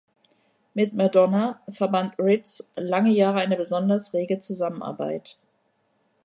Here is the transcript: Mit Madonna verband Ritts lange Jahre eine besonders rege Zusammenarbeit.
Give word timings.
Mit 0.73 0.95
Madonna 0.95 1.61
verband 1.69 2.17
Ritts 2.17 2.67
lange 2.75 3.11
Jahre 3.11 3.41
eine 3.41 3.55
besonders 3.55 4.13
rege 4.15 4.39
Zusammenarbeit. 4.39 5.37